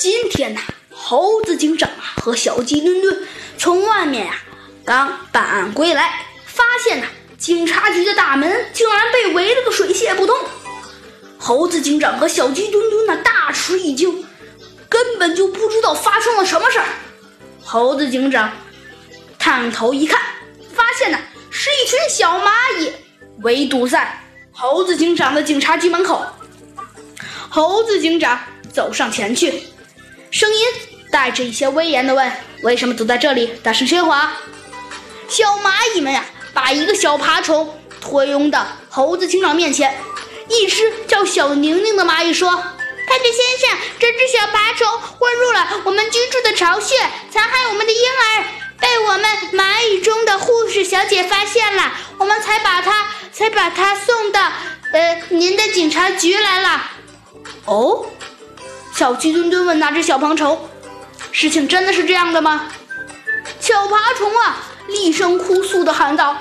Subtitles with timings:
[0.00, 4.32] 今天呐，猴子警长啊和小鸡墩墩从外面呀
[4.82, 7.06] 刚办案归来，发现呐，
[7.36, 10.34] 警察局的大门竟然被围了个水泄不通。
[11.36, 14.24] 猴子警长和小鸡墩墩呢大吃一惊，
[14.88, 16.86] 根本就不知道发生了什么事儿。
[17.62, 18.50] 猴子警长
[19.38, 20.18] 探头一看，
[20.72, 21.18] 发现呢
[21.50, 22.90] 是一群小蚂蚁
[23.42, 24.18] 围堵在
[24.50, 26.24] 猴子警长的警察局门口。
[27.50, 28.40] 猴子警长
[28.72, 29.62] 走上前去，
[30.30, 30.66] 声音
[31.10, 33.52] 带着一些威严的问：“为什么堵在这里？
[33.62, 34.32] 大声喧哗！”
[35.28, 39.96] 小蚂蚁们呀，把一个小爬虫拖拥到猴子警长面前。
[40.48, 42.50] 一只叫小宁宁的蚂蚁说
[43.06, 44.86] ：“派对先生，这只小爬虫
[45.18, 46.96] 混入了我们居住的巢穴，
[47.30, 48.44] 残害我们的婴儿，
[48.80, 54.40] 被我们蚂蚁中的护士小姐发现了，我们才把它才把它送到
[54.92, 56.90] 呃您的警察局来了。”
[57.66, 58.06] 哦，
[59.00, 60.68] 小鸡墩墩问那只小爬虫
[61.32, 62.70] ：“事情真的是这样的吗？”
[63.58, 64.66] 小爬虫啊。
[64.88, 66.36] 厉声哭诉的喊道：“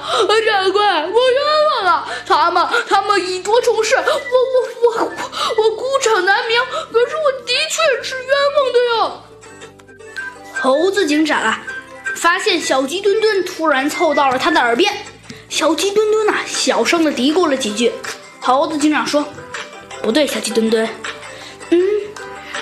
[0.46, 2.06] 长官，我冤枉了！
[2.28, 6.60] 他们，他们以多充事，我，我，我，我孤掌难鸣。
[6.92, 10.04] 可是我的确是冤枉的呀。”
[10.60, 11.64] 猴子警长啊，
[12.18, 14.94] 发现小鸡墩墩突然凑到了他的耳边，
[15.48, 17.94] 小鸡墩墩呐，小声的嘀咕了几句。
[18.42, 19.26] 猴子警长说
[20.04, 20.90] ：“不对，小鸡墩墩，
[21.70, 21.80] 嗯，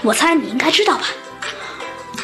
[0.03, 1.08] 我猜你应该知道吧？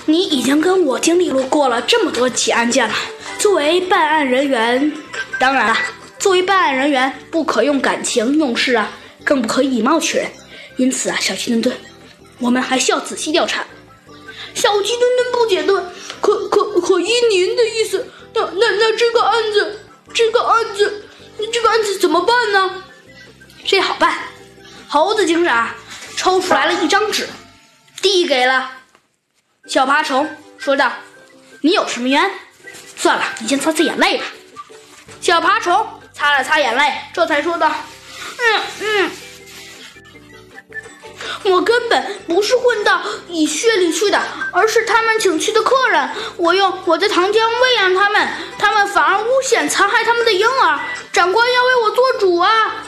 [0.05, 2.93] 你已经跟我经历过了这么多起案件了。”
[3.39, 4.93] 作为办案人员，
[5.37, 5.77] 当然了，
[6.17, 8.89] 作为办案人员不可用感情用事啊，
[9.25, 10.31] 更不可以貌取人。
[10.77, 11.75] 因此啊，小鸡墩墩，
[12.39, 13.65] 我们还需要仔细调查。
[14.53, 19.79] 小鸡墩墩不解的：“可可可依您的意思，那那那这个案子，
[20.13, 21.03] 这个案子，
[21.51, 22.83] 这个案子怎么办呢？”
[23.65, 24.19] 这好办，
[24.87, 25.69] 猴子警长
[26.15, 27.27] 抽出来了一张纸，
[28.03, 28.69] 递给了
[29.65, 30.91] 小爬虫，说道
[31.63, 32.29] ：“你有什么冤？”
[32.97, 34.25] 算了，你先擦擦眼泪吧。
[35.21, 37.71] 小爬虫擦了擦眼泪，这才说道
[38.37, 39.11] ：“嗯嗯，
[41.43, 46.09] 我根本不是混到蚁穴里去的，而是他们请去的客人。
[46.35, 48.27] 我用我的糖浆喂养他们，
[48.59, 50.79] 他们反而诬陷残害他们的婴儿。
[51.13, 52.85] 长官要为我做主啊！”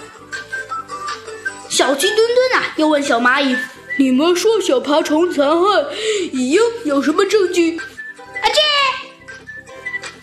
[1.70, 3.58] 小鸡墩墩啊，又问小蚂蚁
[3.98, 5.86] ：“你们说小爬虫残害
[6.32, 7.80] 蚁婴有什么证据？”
[8.42, 8.56] 阿嚏！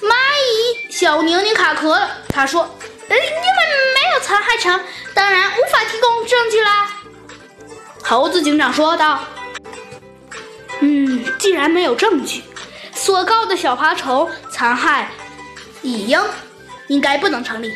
[0.01, 2.63] 蚂蚁小宁宁卡壳了，他说
[3.09, 3.27] ：“呃，因为
[3.95, 4.79] 没有残害成，
[5.15, 6.91] 当然无法提供证据啦。”
[8.05, 9.21] 猴子警长说道
[10.81, 12.43] ：“嗯，既然没有证据，
[12.95, 15.11] 所告的小爬虫残害
[15.83, 16.21] 蚁婴
[16.89, 17.73] 应该不能成立。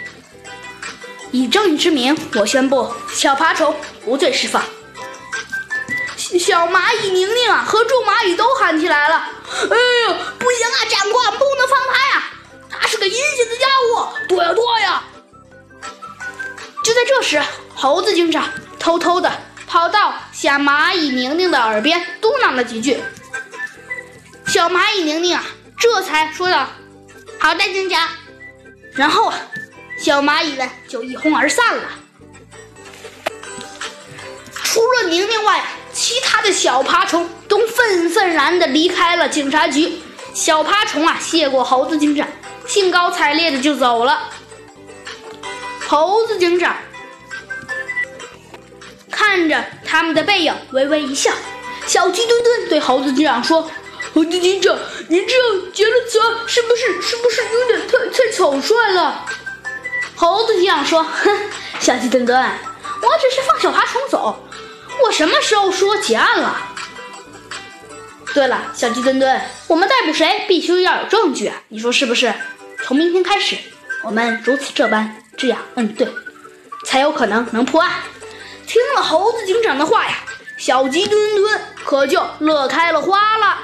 [1.30, 3.74] 以正义之名，我宣布小爬虫
[4.04, 4.62] 无罪释放。”
[6.38, 9.14] 小蚂蚁宁宁啊和众蚂蚁都喊起来了
[9.70, 9.76] ：“哎
[10.08, 12.24] 呀，不行啊，长官，不能放他呀！”
[12.68, 15.04] 他是个阴险的家伙，躲呀躲呀！
[16.82, 17.42] 就在这时，
[17.74, 19.32] 猴子警长偷偷的
[19.66, 23.02] 跑到小蚂蚁宁宁的耳边嘟囔了几句。
[24.46, 25.44] 小蚂蚁宁宁啊，
[25.78, 26.68] 这才说道
[27.38, 28.08] ：“好的，警长。”
[28.92, 29.38] 然后啊，
[29.98, 31.84] 小蚂蚁们就一哄而散了。
[34.64, 35.64] 除了宁宁外，
[36.56, 40.00] 小爬虫都愤愤然的离开了警察局。
[40.32, 42.26] 小爬虫啊，谢过猴子警长。
[42.66, 44.30] 兴高采烈的就走了。
[45.86, 46.74] 猴子警长
[49.10, 51.30] 看着他们的背影，微微一笑。
[51.86, 53.70] 小鸡墩墩对猴子警长说
[54.14, 54.76] ：“猴子警长，
[55.08, 59.24] 您这样结了词，是不是是不是有点太太草率了？”
[60.16, 61.30] 猴子警长说：“哼，
[61.78, 64.45] 小鸡墩墩，我只是放小爬虫走，
[65.06, 66.56] 我什么时候说结案了？”
[68.34, 72.34] 对了，小鸡墩墩，我们逮捕谁必须要有证据，你说是不是？
[72.84, 73.56] 从明天开始，
[74.02, 76.08] 我们如此这般，这样，嗯，对，
[76.84, 77.92] 才有可能能破案。
[78.66, 80.18] 听了猴子警长的话呀，
[80.58, 83.58] 小鸡墩墩可就乐开了花了。